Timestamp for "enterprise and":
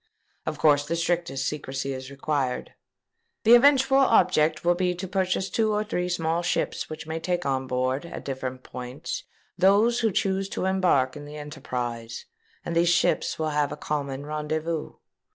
11.37-12.75